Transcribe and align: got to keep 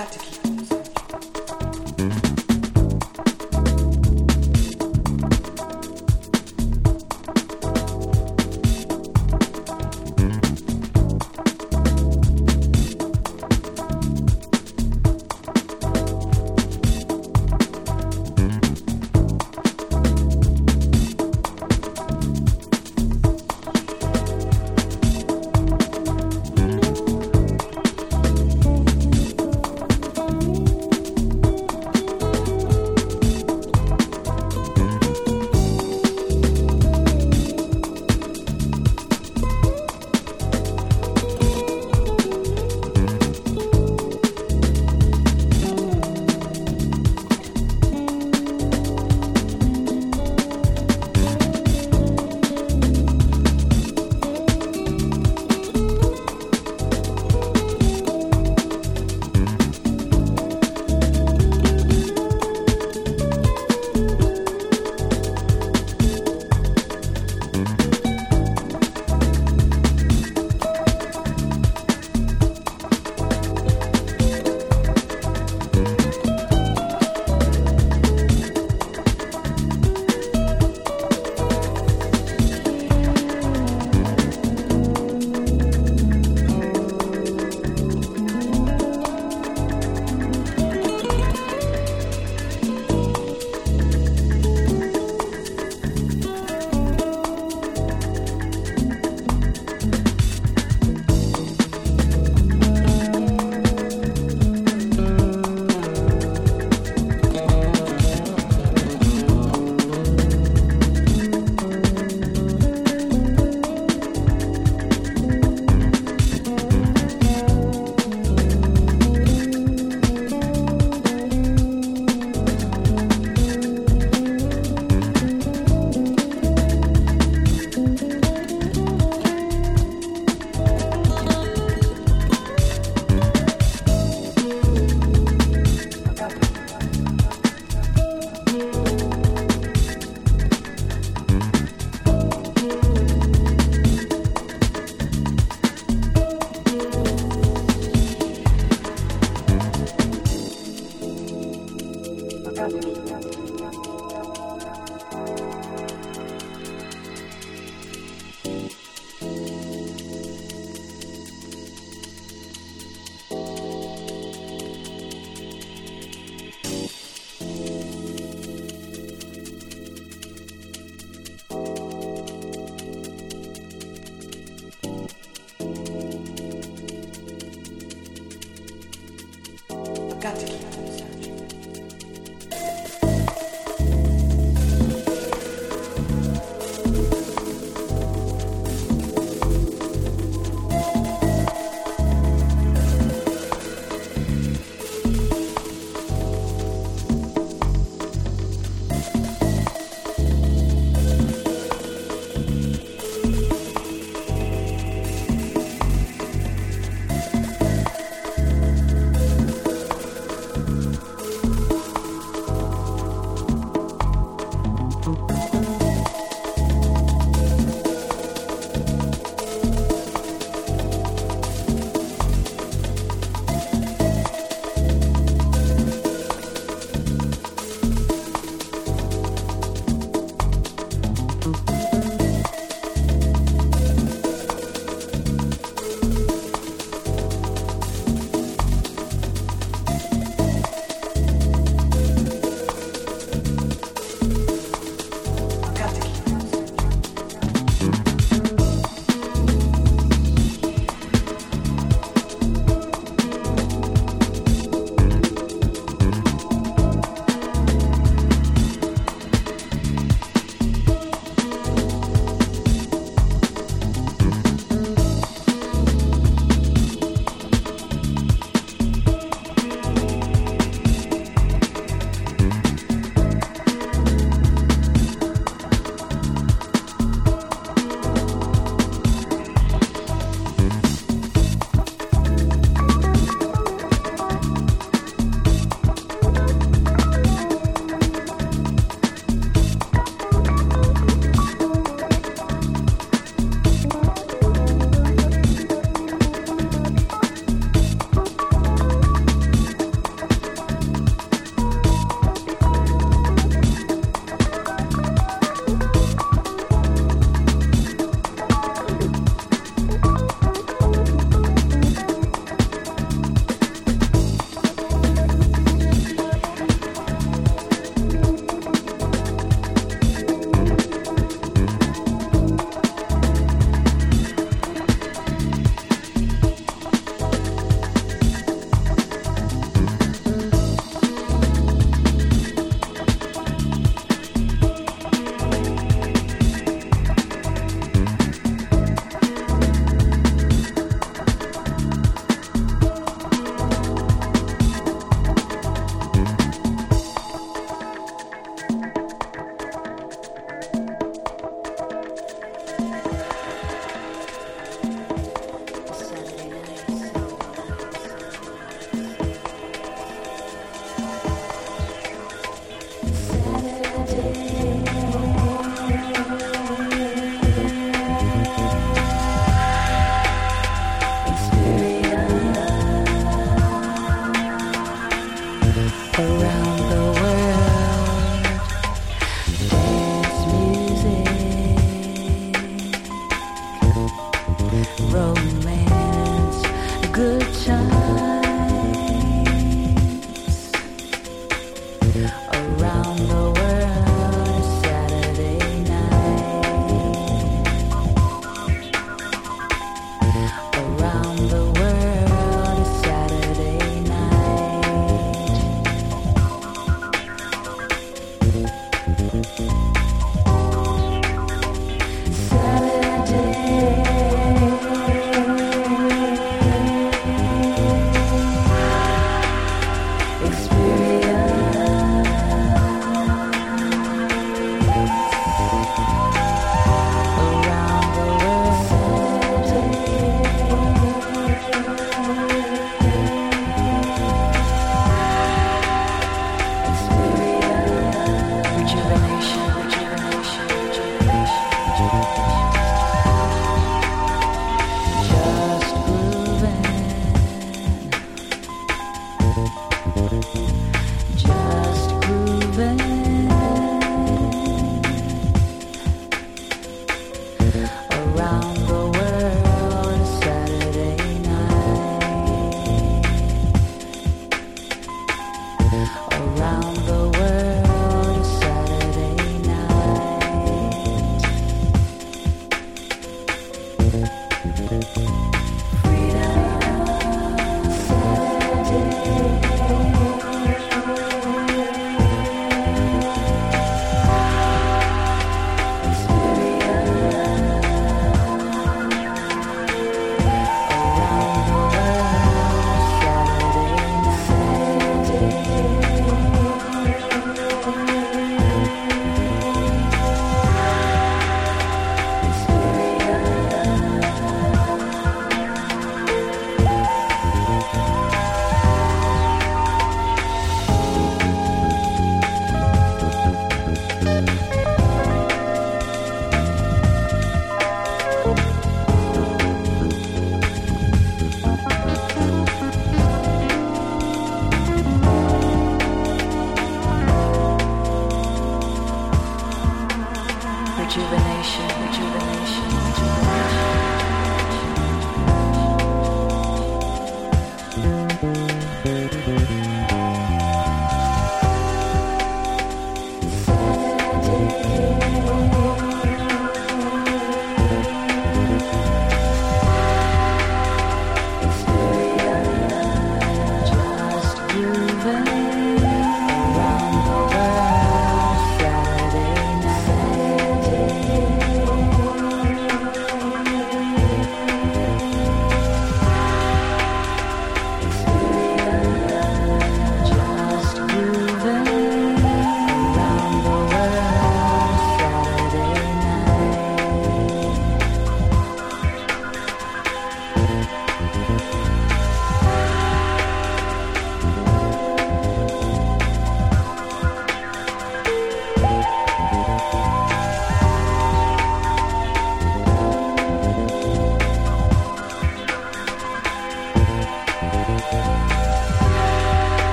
got 0.00 0.12
to 0.12 0.18
keep 0.18 0.39